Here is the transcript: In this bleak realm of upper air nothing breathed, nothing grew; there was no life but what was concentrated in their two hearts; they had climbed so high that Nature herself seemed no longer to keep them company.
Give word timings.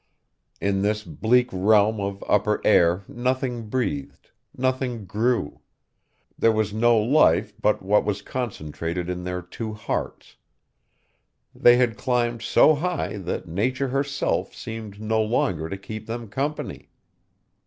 In 0.59 0.81
this 0.81 1.03
bleak 1.03 1.47
realm 1.51 1.99
of 1.99 2.23
upper 2.27 2.59
air 2.65 3.03
nothing 3.07 3.69
breathed, 3.69 4.31
nothing 4.57 5.05
grew; 5.05 5.61
there 6.39 6.51
was 6.51 6.73
no 6.73 6.97
life 6.97 7.53
but 7.61 7.83
what 7.83 8.03
was 8.03 8.23
concentrated 8.23 9.11
in 9.11 9.25
their 9.25 9.43
two 9.43 9.73
hearts; 9.75 10.37
they 11.53 11.77
had 11.77 11.99
climbed 11.99 12.41
so 12.41 12.73
high 12.73 13.17
that 13.17 13.47
Nature 13.47 13.89
herself 13.89 14.55
seemed 14.55 14.99
no 14.99 15.21
longer 15.21 15.69
to 15.69 15.77
keep 15.77 16.07
them 16.07 16.29
company. 16.29 16.89